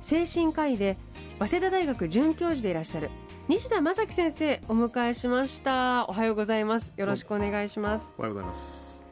[0.00, 0.96] 精神科医で
[1.38, 3.10] 早稲田大学准教授でいらっしゃる。
[3.48, 6.06] 西田正樹先生お迎えしました。
[6.08, 6.92] おはようございます。
[6.96, 8.14] よろしくお願いします。
[8.18, 9.02] おはようございます。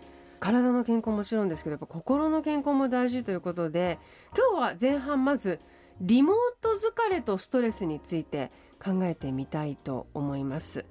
[0.41, 3.99] 体の健康もちろんですけどやっぱ心の健康も大事ということで
[4.37, 5.61] 今日は前半まず
[6.01, 8.51] リモート疲れとストレスについて
[8.83, 10.85] 考えてみたいと思います。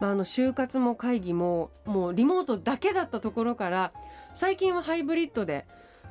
[0.00, 3.92] まあ、あの就活も会議ももうリモートだけだったところから
[4.34, 5.64] 最近はハイブリッドで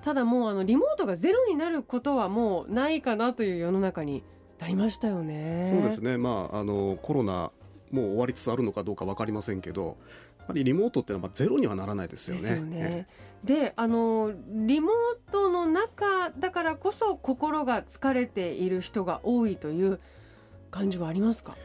[0.04, 4.24] ただもうあのリモートがゼロになることはもうないかなという世の中に
[4.60, 5.72] なりましたよね。
[5.74, 6.18] そうですね。
[6.18, 7.52] まああのコロナ
[7.92, 9.98] もう終わりつつあるのかどうか分かりませんけど、
[10.40, 12.42] やっぱりリモートっていうのはゼロにはならないですよね。
[12.42, 13.08] ですよね。
[13.44, 20.00] で、あのリモートの中だからこそ心が疲れている人が多いという
[20.70, 21.58] 感じはありますか？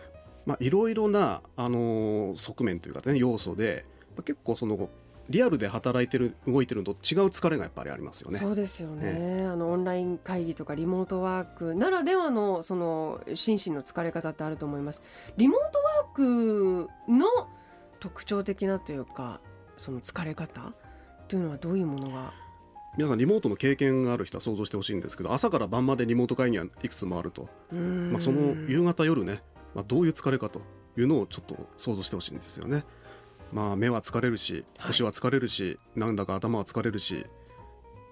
[0.47, 3.84] まあいろいろなあの側面というかね要素で、
[4.17, 4.89] まあ、結構その
[5.29, 8.39] リアルで働いてる動いてるのと違う疲れがやっぱりありますよね。
[8.39, 9.13] そうですよね。
[9.41, 15.03] ねあのオンライン会議とかリモートワークならではのその心身の疲れ方ってあると思います。
[15.37, 17.27] リモートワークの
[17.99, 19.41] 特徴的なというか
[19.79, 20.73] その疲れ方
[21.29, 22.33] というのはどういうものが？
[22.97, 29.43] 皆さんリモートの経験がある人は想像してほしいんですけど朝から晩までリモート会議はいくつもあると、まあ、その夕方夜ね、
[29.75, 30.63] まあ、どういう疲れかと
[30.97, 32.85] いうのをちょっと想像してほしいんですよね。
[33.52, 37.27] まあ目は疲れるし腰は疲れるし、はい、なんだか頭は疲れるし。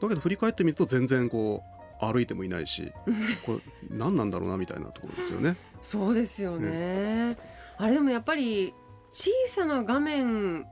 [0.01, 1.63] だけど振り返ってみると全然こ
[2.03, 2.93] う歩いてもいないし
[3.47, 5.57] これ何なんだろうなみたいなところですよね。
[5.83, 7.39] そうですよね、ね、
[7.77, 8.75] あれでもやっぱり
[9.13, 10.67] 小さな画面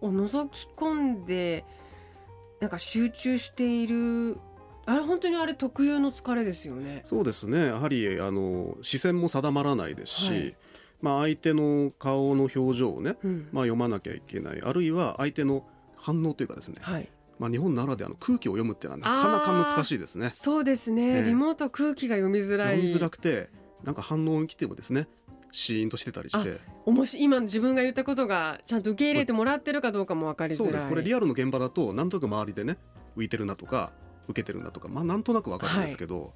[0.00, 1.64] を覗き込んで
[2.60, 4.38] なんか集中している
[4.84, 7.02] あれ本当にあれ特有の疲れですよね。
[7.04, 7.66] そうですね。
[7.66, 10.54] やはりあの視線も定まらないですし、はい
[11.00, 14.62] まあ、相手の顔の表情をね、うん、まあ、読まなきゃいけない。
[14.62, 15.64] あるいは相手の
[15.96, 20.30] 反応というかですね、はい、まあ、日本ならではの空気を読むっていうのはなかなか難しいですね。
[20.34, 22.76] そうですね、ね、リモート空気が読みづらい。
[22.76, 23.48] 読みづらくて
[23.84, 25.06] なんか反応に来てもですね
[25.52, 26.58] シーンとしてたりして。
[26.84, 30.66] おもし今自分が言ったことがちゃんと受け入れてもらってるかどうかも分かりづらい。
[30.66, 30.86] そうです。
[30.88, 32.76] これリアルの現場だとなんとなく周りでね
[33.16, 33.92] 浮いてるなとか
[34.28, 36.30] 受けてるなとかまあなんとなく分かるんですけど、はい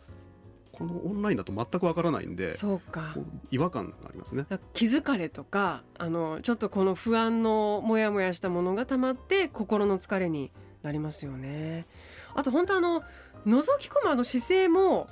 [0.72, 3.14] このオンラインだと全くわからないんでそうか。
[3.50, 4.46] 違和感がありますね。
[4.72, 10.50] 気づかれとかあのちょっとこの不安のモヤモヤしたものがたまって心の疲れに
[10.82, 11.86] なりますよね。
[12.34, 13.02] あと本当あの
[13.46, 15.08] 覗き込むあの姿勢も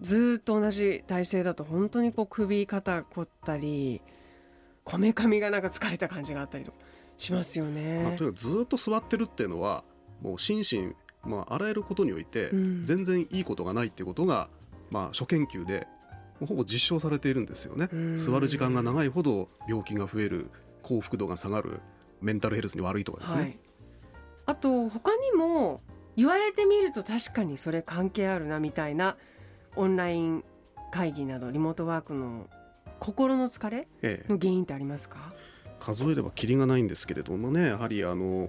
[0.00, 4.02] ずっと同じ体勢だと本当にこう首肩凝ったり
[4.84, 6.72] こめかみがなんか疲れた感じがあったりと
[7.16, 9.84] しますよね、まあ、とにかくずっと座ってるっていうのは
[10.20, 10.94] もう心身
[11.26, 12.50] まあ、あらゆることにおいて
[12.84, 14.48] 全然いいことがないっていうことが、
[14.90, 15.86] まあ、初研究で
[16.40, 17.88] ほぼ実証されているんですよね。
[18.16, 20.50] 座る時間が長いほど病気が増える
[20.82, 21.80] 幸福度が下がる
[22.20, 23.40] メンタルヘルスに悪いとかですね。
[23.40, 23.58] はい、
[24.46, 25.80] あと他にも
[26.16, 29.16] 言われてみると確かにそれ関係あるなみたいな
[29.74, 30.44] オンライン
[30.92, 32.46] 会議などリモートワークの
[33.00, 33.88] 心の疲れ
[34.28, 35.36] の原因ってありますか、え
[35.68, 38.48] え、数えればきりがないんですけれどもねやはりあの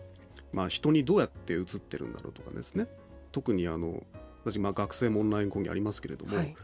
[0.54, 2.88] まあ、人にどうやって映ってるんだろうとかですね。
[3.32, 4.04] 特にあの
[4.52, 6.56] 私まあ学生もオンライン講義ありますけれども、はい、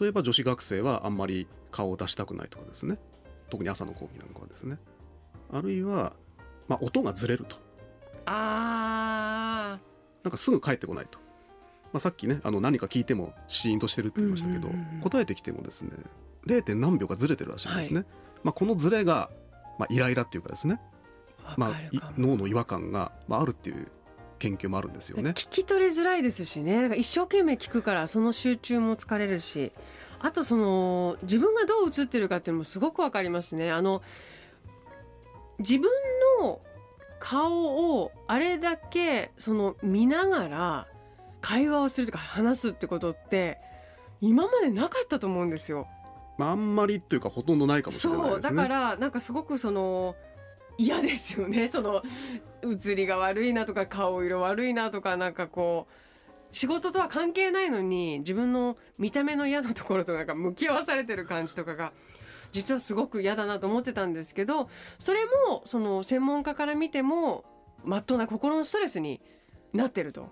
[0.00, 2.98] 例えば女子学生はあんまり顔を出したくないとかですね。
[3.50, 4.78] 特に朝の講義なんかはですね。
[5.52, 6.14] あるいは、
[6.68, 7.56] まあ、音がずれると。
[8.26, 9.78] あ
[10.22, 11.18] なんかすぐ帰ってこないと、
[11.92, 14.68] まあ、さっきねあの何か聞いてもシーンとしてるって言いましたけど、
[15.02, 15.90] 答えてきてもですね
[16.46, 16.74] 0.
[16.74, 18.06] 何秒かずれてるらしいんですね、はい、
[18.44, 19.30] まあ、このずれが、
[19.78, 20.80] まあ、イライラっていうかですね。
[21.56, 23.88] まあ、脳の違和感が、まあ、あるっていう
[24.40, 25.30] 研究もあるんですよね。
[25.30, 26.96] 聞き取りづらいですしね。
[26.96, 29.70] 一生懸命聞くからその集中も疲れるし。
[30.22, 33.70] あとその自分がどう映ってるかっていうのもすごくわかりますね。
[33.72, 34.02] あの
[35.58, 35.90] 自分
[36.40, 36.60] の
[37.18, 40.86] 顔をあれだけその見ながら
[41.40, 43.58] 会話をするとか話すってことって
[44.20, 45.86] 今までなかったと思うんですよ。
[46.36, 48.42] まあ、あんまりっていうかほとんどないかもしれないですね。
[48.42, 48.56] そう。
[48.56, 50.16] だからなんかすごくその
[50.80, 51.68] 嫌ですよね。
[51.68, 52.02] その
[52.62, 61.92] 写りが悪いなとか顔色悪いなとかなんかこう仕事とは関係ないのに自分の見た目の嫌なところとなんか向き合わされてる感じとかが
[62.52, 64.68] 実はすごく嫌だなと思ってたんですけど
[64.98, 67.44] それもその専門家から見ても
[67.84, 69.20] まっとうな心のストレスに
[69.72, 70.28] なってると。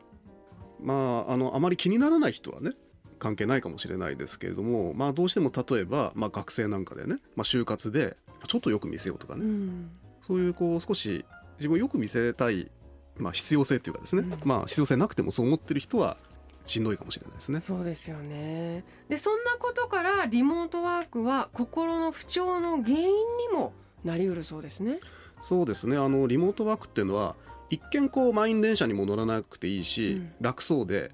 [0.80, 2.72] まああのあまり気にならない人はね
[3.18, 8.16] 関係ないかもしれないですけれども、まあ、どうしても例えば、まあ、学生なんかでね、まあ、就活で
[8.46, 11.24] ちょっとよく見せようとかね、うんそういうこう少し
[11.58, 12.70] 自分をよく見せたい、
[13.16, 14.38] まあ、必要性っていうかですね、うん。
[14.44, 16.16] まあ必要性なくてもそう思ってる人は
[16.64, 17.60] しんどいかもしれないですね。
[17.60, 18.84] そうですよね。
[19.08, 23.72] でそんなことからリモートワークは心の不調の原因にも
[24.04, 25.00] なりうるそうですね。
[25.40, 25.96] そうですね。
[25.96, 27.36] あのリモートワークっていうのは
[27.70, 30.32] 一見こう満員電車にも乗らなくていいし、うん。
[30.40, 31.12] 楽そうで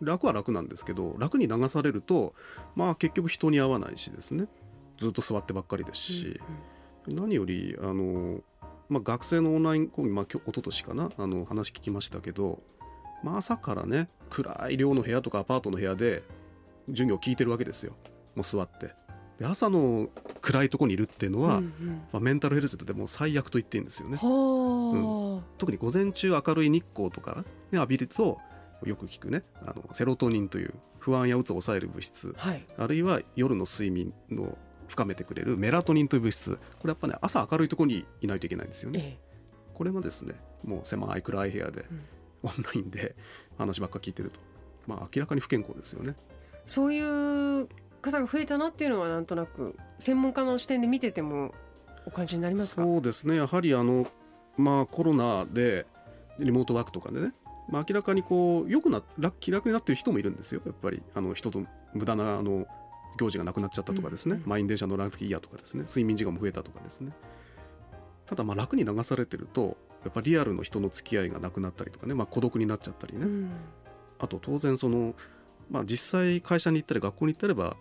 [0.00, 2.34] 楽は楽なんですけど楽に流されると
[2.74, 4.46] まあ結局人に会わないしですね。
[4.98, 6.40] ずっと座ってばっかりですし、
[7.08, 8.40] 何よりあの、
[8.88, 12.60] まあ、学生のオンライン講義、まあ、今日一昨年かなあの話聞きましたけど、
[13.22, 16.22] まあ、朝からね暗い寮の部屋とかアパートの部屋で
[16.88, 17.94] 授業を聞いてるわけですよ
[18.34, 18.92] もう座って。
[19.38, 20.08] で朝の
[20.40, 24.16] 暗いところにいるっていうのは、うんうんまあ、メンタルヘルスでもう最悪と言っていいんですよね。
[24.16, 28.38] はあ、特に午前中明るい日光とか、ね、浴びると
[28.84, 32.64] よく聞くねあのセロトニンという不安や鬱を抑える物質はい。
[32.78, 34.56] あるいは夜の睡眠の
[34.88, 39.18] 深めてくれるメラトニンという物質これやっぱね朝明るいところにいないといけないんですよね。
[39.20, 39.34] え
[39.74, 40.34] これがですね
[40.64, 42.00] もう狭い暗い部屋で、うん
[42.46, 43.16] オンラインで
[43.56, 44.38] 話ばっか聞いてると、
[44.86, 46.14] まあ、明らかに不健康ですよね。
[46.52, 47.68] え、そういう
[48.02, 51.54] 方が増えたなっていうのはなんとなく専門家の視点で見てても
[52.04, 52.82] お感じになりますか？
[52.82, 54.06] そうですねやはりあの、
[54.58, 55.86] まあ、コロナで
[56.38, 57.32] リモートワークとかでね、
[57.70, 61.62] まあ、明らかにこうよくな楽気楽になってる人もいるんですよやっぱりあの人と
[61.94, 62.66] 無駄なあの
[63.16, 64.42] 行事がなくなっちゃったとかですね、うん。
[64.42, 65.84] うん満員電車乗らなくていいやとかですね。
[65.84, 67.12] 睡眠時間も増えたとかですね。
[68.26, 73.50] ただまあ楽に流されてるとやっぱリアルの人の付き合いがなくなったりとかね、まあ、孤独になっちゃったりね、うん。
[74.18, 75.14] あと当然その、
[75.70, 77.76] まあ、実際会社に行ったり学校に行ったれば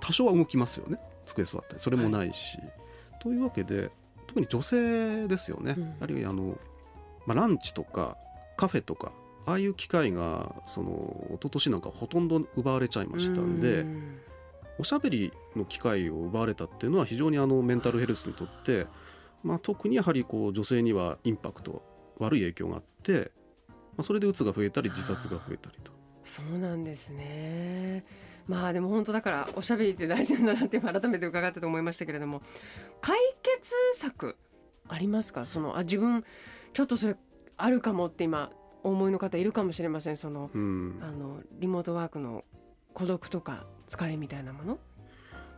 [0.00, 0.98] 多少は動きますよね。
[1.26, 2.58] 机座ったりそれもないし、
[3.20, 3.90] というわけで
[4.26, 5.94] 特に女性ですよね、うん。
[6.00, 6.58] あるいはあの、
[7.26, 8.16] まあ、ランチとか
[8.56, 9.12] カフェとか
[9.46, 14.18] ああいう機会がその一昨年なんかほとんど奪われちゃいましたんで、うん
[14.82, 18.88] おしゃべりの機会を奪われたっていうのは非常にあのメンタルヘルスにとって、
[19.44, 21.84] まあ、特にやはりこう女性にはインパクト
[22.18, 23.30] 悪い影響があって、
[23.68, 25.92] まあ、それでうつが増えたり自殺が増えたりと。
[26.24, 28.04] そうなんですね。
[28.48, 32.42] まあでも本当だからおしゃべりって大事なんだなって改めて伺ったと思いましたけれども
[33.00, 34.36] 解決策
[34.88, 35.46] ありますか？
[35.46, 36.24] そのあ自分
[36.72, 37.16] ちょっとそれ
[37.56, 38.50] あるかもって今
[38.82, 42.42] お思いの方いるかもしれませんそのうんあのリモートワークの
[42.92, 44.78] 孤独とか疲れみたいなもの？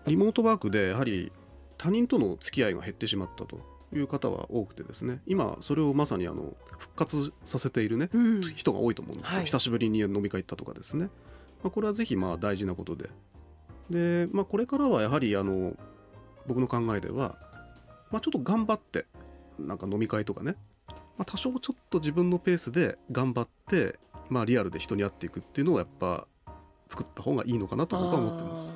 [0.06, 1.32] リモートワークでやはり
[1.78, 3.60] 他人との付き合いが減ってしまったと
[3.92, 5.20] いう方は多くてですね。
[5.26, 8.40] 今それをまさにあの復活させているね、うん。
[8.54, 9.46] 人が多いと思うんですよ、はい。
[9.46, 11.06] 久しぶりに飲み会行ったとかですね、
[11.62, 13.08] まあ、これはぜひまあ大事なことで。
[13.90, 15.76] で、まあ、これからはやはりあの
[16.46, 17.38] 僕の考えでは、
[18.10, 19.06] まあ、ちょっと頑張って
[19.58, 20.56] なんか飲み会とかね、
[20.88, 23.98] まあ、多少ちょっと自分のペースで頑張って、
[24.28, 26.26] まあ、リアルで人に会っていくっていうのをやっぱ
[26.88, 28.72] 作った方がいいのかなと僕は思ってます。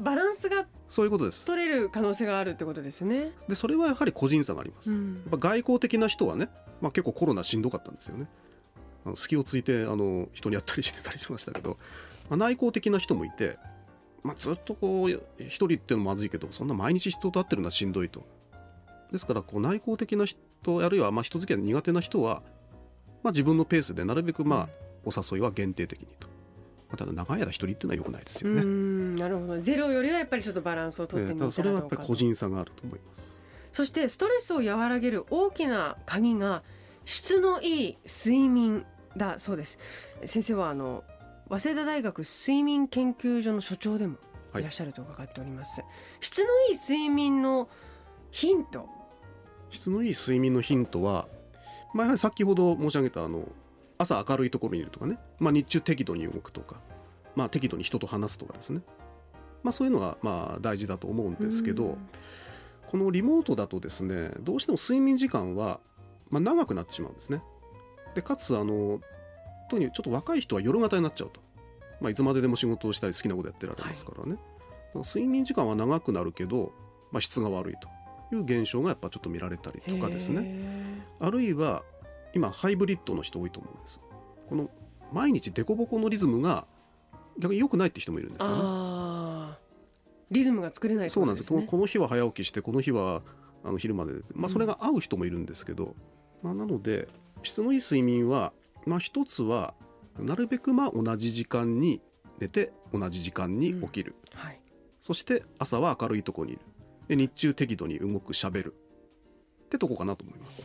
[0.00, 1.44] バランスがそういうことです。
[1.44, 3.32] 取れる可能性があるってことですね。
[3.48, 5.14] でそれはやはり個人差があります、うん。
[5.14, 6.48] やっぱ外交的な人はね、
[6.80, 8.28] まあ、結構コロナしんどかったんですよね。
[9.04, 11.78] あの隙をついてあの人にやったりしてたりしましたけど、
[12.28, 13.58] まあ、内向的な人もいて、
[14.22, 18.26] まあ、ずっとこう一人っていうのもまずいけどそんな毎日人と会ってるのはしんどいと。
[19.12, 20.38] ですからこう内向的な人
[20.84, 22.42] あるいはまあ人付き合い苦手な人は、
[23.22, 24.68] まあ、自分のペースでなるべくまあ
[25.04, 26.29] お誘いは限定的にと、まあ
[26.96, 29.60] ただ長い間一人っていうのは良くないですよね、うんなるほど。
[29.60, 33.22] ゼロよりはやっぱりちょっとバランスを取ってねみたただそれはやっぱり個人差があると思います。
[33.72, 36.62] そしてストレスを和らげる大きな鍵が
[37.04, 38.84] 質のいい睡眠
[39.16, 39.78] だそうです。
[40.24, 41.04] 先生はあの
[41.48, 44.16] 早稲田大学睡眠研究所の所長でも
[44.56, 45.82] いらっしゃると伺っております、
[46.20, 47.68] 質のいい睡眠の
[48.30, 48.88] ヒント。
[49.70, 51.28] 質のいい睡眠のヒントは、
[51.94, 53.48] まあ、やはり先ほど申し上げたあの
[54.00, 56.76] 朝明るいところにいるとかね、まあ、日中適度に動くとか、
[57.36, 58.80] まあ、適度に人と話すとかですね、
[59.62, 62.08] まあ、そういうのがまあ大事だと思うんですけど、うん。
[62.88, 65.80] このリモートだとですねどうしても睡眠時間は
[66.30, 67.42] まあ長くなってしまうんですね。
[68.14, 69.00] でかつあの
[69.68, 71.40] 特にちょっと若い人は夜型になっちゃうと、
[72.00, 74.42] まあ、いつまででも仕事をしたり好きなことやってられますからね、だか
[74.94, 76.72] ら睡眠時間は長くなるけど、
[77.12, 77.74] まあ、質が悪い
[78.30, 80.40] という現象がやっぱちょっと見られたりとかですね。
[80.40, 81.84] ねあるいは
[82.34, 84.00] 今ハイブリッドの人多いと思うんです。
[84.48, 84.70] この
[85.12, 86.66] 毎日デコボコのリズムが
[87.38, 89.58] 逆に良くないって人もいるんですよね。
[90.30, 91.48] リズムが作れないそうなんです。
[91.48, 93.22] この日は早起きしてこの日は
[93.64, 94.14] あの昼まで。
[94.32, 95.94] まあ、それが合う人もいるんですけど、
[96.42, 97.08] まあ、なので
[97.42, 98.52] 質のいい睡眠は、
[98.86, 99.74] まあ、一つは
[100.18, 102.00] なるべくまあ同じ時間に
[102.38, 104.60] 寝て同じ時間に起きる、はい。
[105.00, 106.62] そして朝は明るいところにいる。
[107.08, 108.74] で日中適度に動くしゃべる。
[109.64, 110.62] ってとこかなと思います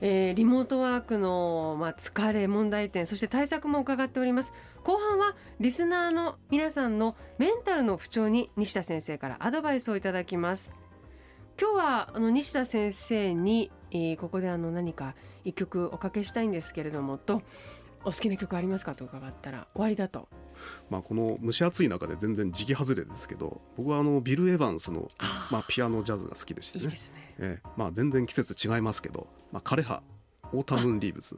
[0.00, 4.52] えー、リモートワークの、まあ、疲れ問題点そして対策も伺っております。
[4.82, 10.72] 後半はリスナーの皆さんのメンタルの不調に西田先生からアドバイスをいただきます。
[11.60, 15.14] 今日はあの西田先生に、えー、ここであの何か
[15.44, 17.42] 一曲おかけしたいんですけれどもと
[18.02, 20.28] お好きな曲ありますかと伺ったら終わりだと。
[20.90, 25.08] まあ、この蒸し暑い中で全然時期外れですけど僕はあのビル・エヴァンスの
[25.50, 26.86] まあ、ピアノジャズが好きでしてね。
[26.86, 26.98] ね、
[27.38, 30.02] えー、まあ、全然季節違いますけど、まあ、枯葉
[30.52, 31.36] Autumn Leaves。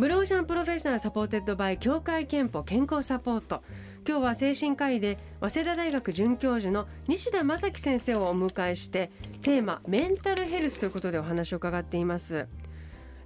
[0.00, 3.62] Blue Ocean Professional supported by 協会けんぽ健康サポート
[4.06, 9.10] 今日は精神科医で早稲田大学准教授の西多昌規先生をお迎えして
[9.42, 12.48] テーマメンタルヘルスということでお話を伺っています。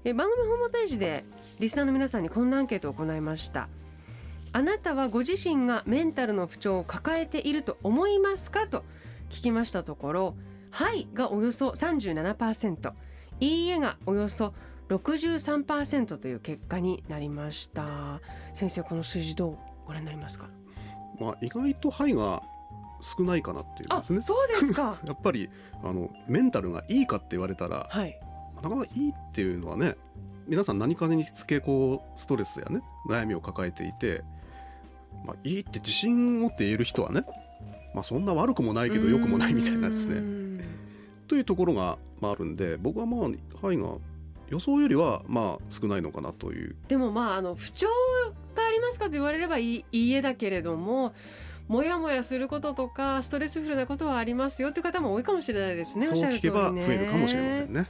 [0.04, 1.24] え番組ホームページで
[1.58, 3.68] リスナーの皆さんにこんなアンケートを行いました。
[4.52, 8.84] あなたはご自身がメンタルの不調を抱えていると思いますかと
[9.30, 10.34] 聞きましたところ
[10.70, 12.92] 「はい」がおよそ37%
[13.40, 14.54] いいえがおよそ
[14.90, 18.20] 63%という結果になりました。
[18.54, 20.48] 先生この数字どうご覧になりますか？
[21.20, 22.42] まあ、意外と肺が
[23.00, 24.22] 少ないかなっていうですね。
[24.22, 25.50] そうですか やっぱり
[25.82, 28.18] あのメンタルがいいかって言われたら、はい、
[28.56, 29.96] なかなかいいっていうのはね
[30.46, 34.22] 皆さん何かにつけこうストレスやね悩みを抱えていて、
[35.24, 37.24] まあ、いいって自信を持って言える人はね、
[37.94, 40.44] まあ、そんな悪くもないけど良くもないみたいなですね。
[41.28, 43.30] というところが、まあ、あるんで僕はまあ
[43.60, 43.96] 肺が
[44.48, 47.88] 予想よりはまあ少ないのかなというでもまああの不調
[48.84, 51.14] ますかと言われればいいいいえだけれども
[51.68, 56.06] もやもやすることとかストレスフルなことはありますよという方も多いかもしれないですね。
[56.06, 57.86] そう聞けば増えるかもしれませんね。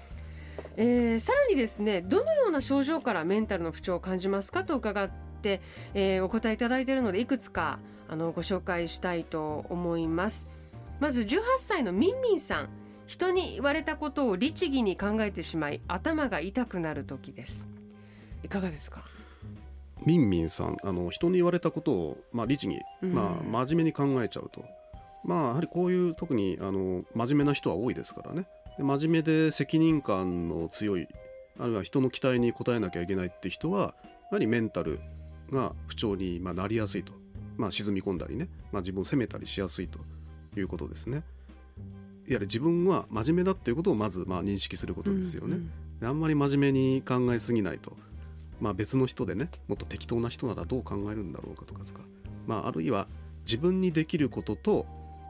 [0.76, 5.10] えー、さらにですねどのような症状からメンタルの不調を感じますかと伺っ
[5.42, 5.60] て、
[5.94, 10.46] えー、お答えいただいているのでいくつかあのご紹介したいと思います
[11.00, 12.68] まず18歳のみんみんさん
[13.06, 17.68] 人に言われたことを律儀に考えてしまい頭が痛くなる時です
[18.42, 19.04] いかがですか？
[20.04, 24.64] みんみんさんあの人に言われたことを、まあ、律儀、まあ、真面目に考えちゃうと、
[25.24, 28.46] まあ、やはりこういう特にあの真面目な人は多いですからね。
[28.76, 31.06] で真面目で責任感の強い
[31.58, 35.00] あるいは人の期待に応えなきゃいけないって人はやはりメンタル
[35.52, 37.12] が不調に、まあ、なりやすいと、
[37.56, 39.98] まあ、沈み込んだりね、まあ、自分を責めたりしやすいと。
[40.60, 41.22] いうことですね。
[42.26, 45.56] やはり自分は真面目だっていうことをまずまあ認識することですよね。
[45.56, 45.70] うん
[46.00, 47.96] うん、あんまり真面目に考えすぎないと
[48.60, 51.80] まあ、別の人でねもっと適当な人ならどう考えるんだろうかとか
[52.46, 53.08] まあ、あるいは
[53.46, 54.86] 自分にできることと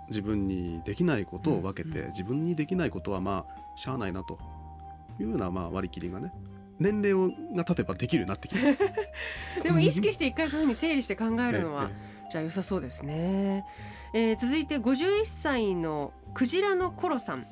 [0.08, 2.04] 自分にできないことを分けて、うん。
[2.06, 4.38] うん、自分にできないことはまあしゃあないなと。
[5.20, 6.32] いうようなまあ割り切りがね
[6.78, 8.84] 年齢をが経てばできるようになってきます。
[9.62, 11.90] でも意識して一回そういうふうに整理して考えるのは、
[12.32, 13.64] じゃあ良さそうですね、
[14.12, 17.46] えー、続いて51歳のクジラのコロさん。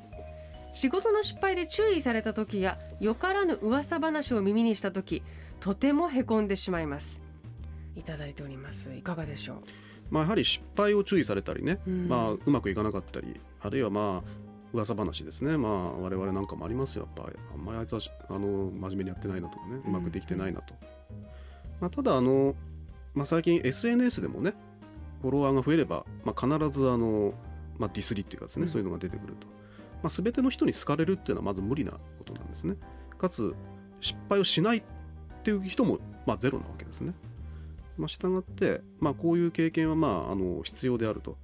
[0.73, 5.21] 仕事の失敗で注意された時やよからぬ噂話を耳にした時
[5.63, 7.21] とてもへこんでしまいます。
[7.95, 8.93] いただいております。
[8.93, 9.57] いかがでしょう？
[10.11, 14.29] まあやはり失敗を注意されたりね、うん、まあうまくいかなかったりあるいはまあ
[14.73, 15.57] 噂話ですね。
[15.57, 17.07] まあ我々なんかもありますよ。
[17.15, 20.73] やっぱりあんまりあいつはあの真面目にやってないなとかねうまくできてないなと、
[21.79, 22.55] まあ、ただあの、
[23.13, 24.55] まあ、最近 SNS でもね
[25.21, 27.33] フォロワーが増えれば、まあ、必ずあの、
[27.77, 29.47] まあ、ディスリっていうかですね、うん、そういうのが出てくると、
[30.03, 32.75] まあ、全ての人に好かれるっていうのはまず無理なことなんですね。
[33.17, 33.55] かつ
[34.01, 34.83] 失敗をしないっ
[35.43, 37.13] ていう人も、まあ、ゼロなわけですね。
[37.97, 41.37] まあ、従って、まあ、こういう経験は、まあ、あの必要であると。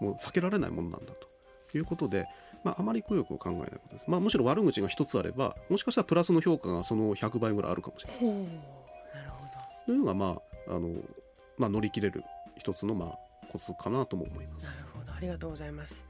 [0.00, 1.28] もう避けられないものなんだと。
[1.76, 2.26] いうことで、
[2.64, 8.44] まあ、あまりくよくを考えないことです、まあ、むしろ悪口が一つあればもしかしたらプラスの評価がその100倍ぐらいあるかもしれません。
[8.44, 9.84] なるほど。
[9.86, 10.94] というのが、まああの
[11.58, 12.24] まあ、乗り切れる
[12.56, 13.18] 一つの、まあ、
[13.50, 14.66] コツかなとも思います。
[14.66, 15.12] なるほど。
[15.12, 16.06] ありがとうございます。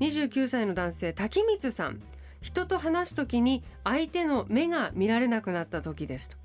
[0.00, 2.00] 29歳の男性滝光さん
[2.48, 6.36] 人と話すときに相手の目が見られなくなった時ですと。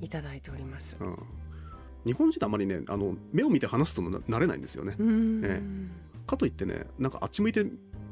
[0.00, 1.16] いただいております、うん、
[2.06, 4.94] 日本人あまりねあの目を見て話すとなれないんですよね、
[5.42, 5.60] え
[6.28, 7.64] かといってねなんかあっち向いて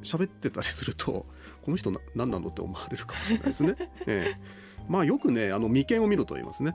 [0.03, 1.27] 喋ってたりすると
[1.63, 3.77] この人な何なのって思われるかもしれないですね、
[4.09, 4.41] ええ、
[4.89, 6.75] まあよくねあの眉間を見ろと言いますね。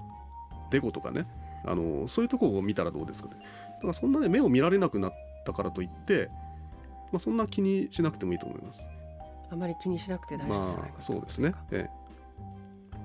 [0.71, 1.27] デコとかね。
[1.65, 3.35] あのそういうところを見たらどうですかね。
[3.75, 5.13] だからそんなね目を見られなくなっ
[5.45, 6.29] たからといって、
[7.11, 8.81] まあ、そんな気にしなくてもいいと思います
[9.51, 11.89] あまり気にしなくて大丈夫まあそうですね、ええ、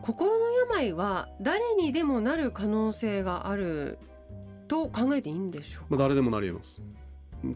[0.01, 3.99] 心の病は誰にでもなる可能性がある
[4.69, 6.81] と考えていいんでしょうまあ、誰でもなり得ます。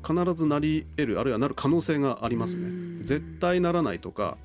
[0.06, 3.02] 必ずなり得るあるいはなる可能性がありますね。
[3.02, 4.36] 絶対ならないとか、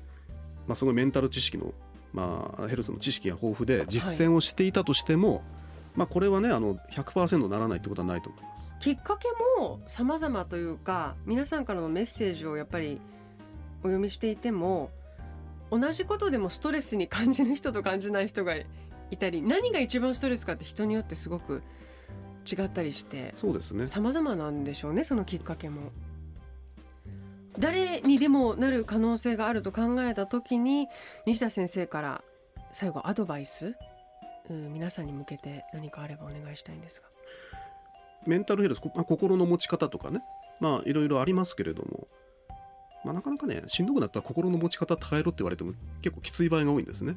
[0.66, 1.74] まあ、すごいメンタル知識の、
[2.12, 5.42] まあ、ヘルスの知識が豊富で実践をしていたとしても、はい、
[5.96, 8.72] まあこれはねあの100%ならないってことはないと思います。
[8.80, 9.28] きっかけ
[9.60, 13.00] も様々というか皆さんからのメッセージをやっぱり
[13.86, 14.90] お読みしていても
[15.70, 21.62] 同じことでもストレスに感じる人と感じない人がいたり何が一番ストレスかって人によってすごく
[22.50, 25.92] 違ったりしてそうですね様々なんでしょうねそのきっかけも。
[27.58, 30.88] 誰にでもなる可能性があると考えた時に
[31.24, 32.22] 西田先生から
[32.70, 33.74] 最後アドバイス、
[34.50, 37.08] うん、皆さんに向けて何かあればお願いしたいんですが。
[38.26, 40.20] メンタルヘルス、まあ、心の持ち方とかね
[40.60, 42.08] まあいろいろありますけれども、
[43.06, 47.16] まあ、なかなかねしんどくなったら心の持ち方変えろって言われても結構きつい場合が多いんですね。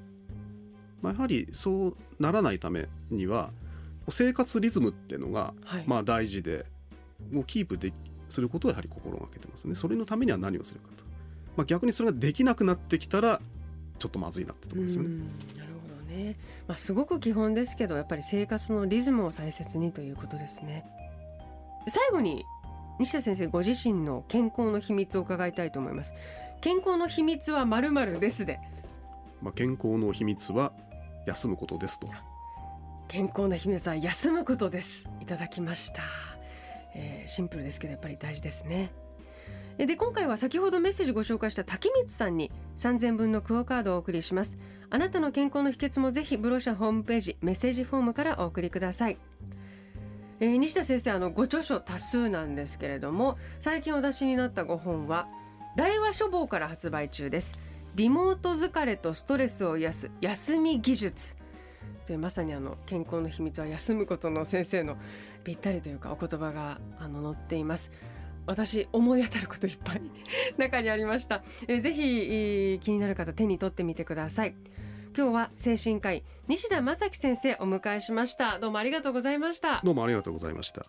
[1.02, 3.50] まあ、やはりそうならないためには
[4.10, 5.54] 生活リズムっていうのが、
[5.86, 6.66] まあ大事で
[7.32, 7.92] もうキープで
[8.30, 11.04] することをやはり心がけてますねそれのためには何をするかと、
[11.58, 13.42] まあ、逆にそれができなくなってきたら
[13.98, 15.10] ちょっとまずいなってところですよね。
[15.58, 20.86] なるほどね、まあ、すごく基本ですけどやっぱり生活のリズムを大切にということですね。
[21.88, 22.46] 最後に
[23.00, 26.14] 西田先生ご自身の健康の秘密を伺いたいと思います。
[26.62, 28.60] 健康の秘密はまるまるですで。
[29.42, 30.74] まあ、健康の秘密は
[31.26, 32.10] 休むことですと。
[33.10, 36.04] 健康な秘密は休むことですいただきました、
[36.94, 38.92] えー、シンプルですけどやっぱり大事ですね
[39.78, 44.58] で今回は先ほどメッセージご紹介した滝光さんに3000分のクオカードをお送りします
[44.90, 49.18] あなたの健康の秘訣もぜひブロシャホームページメッセージフォームからお送りください
[50.40, 55.28] えー、西田先生あのご著書多数なんですけれども最近お出しになったご本は
[55.76, 57.58] 大和書房から発売中です。
[57.96, 61.36] リモート疲れとストレスを癒す休み技術。
[62.06, 64.98] というまさにあの健康の秘密は休むことの先生の
[65.44, 67.92] ぴったりというかお言葉があの載っています。
[68.46, 70.02] 私思い当たることいっぱい
[70.58, 74.56] 中にありました、えー、ぜひ気になる方手に取ってみてください。
[75.16, 78.60] 今日は精神科医西田正樹先生お迎えしました。
[78.60, 79.82] どうもありがとうございました。
[79.84, 80.86] どうもありがとうございました。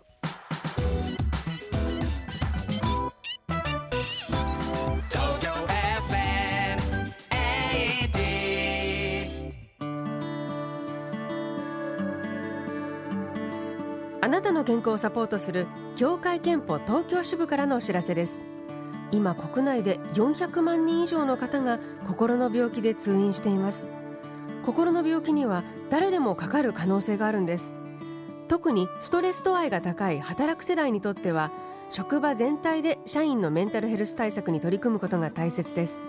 [14.23, 18.43] あなたの健康をサポートする協会憲法東京支部からのお知らせです。
[19.13, 23.89] 今国内で400万人以上の方が心の病気で通院しています
[24.65, 27.75] 心の病気には誰でもかかる可能性があるんです。
[28.49, 31.51] 特にストレス度合いが高い働く世代にとっては
[31.91, 36.03] 職場全体で社員のメンタルヘルス対策に取り組むことが大切です。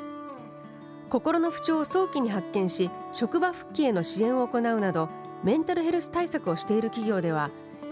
[1.10, 5.10] 心の不調を早期に発見し職場復帰への支援を行うなど
[5.44, 7.50] メンタルヘルス対策をしている企業では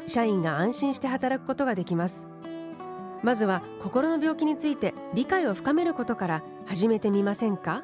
[0.07, 2.25] 社員が安心して働くことができます。
[3.21, 7.83] まずは心の病気について理解を深めることから始めてみませんか？